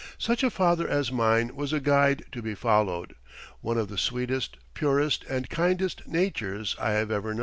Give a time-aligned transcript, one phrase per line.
[0.17, 3.13] Such a father as mine was a guide to be followed
[3.59, 7.39] one of the sweetest, purest, and kindest natures I have ever known.